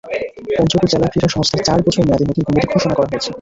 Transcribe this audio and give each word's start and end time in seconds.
পঞ্চগড় 0.51 0.87
জেলা 0.91 1.07
ক্রীড়া 1.07 1.29
সংস্থার 1.35 1.61
চার 1.67 1.79
বছর 1.85 2.01
মেয়াদি 2.07 2.25
নতুন 2.25 2.43
কমিটি 2.47 2.67
ঘোষণা 2.73 2.93
করা 2.97 3.07
হয়েছে। 3.11 3.29